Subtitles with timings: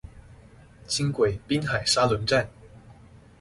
[0.87, 2.49] 輕軌濱海沙崙站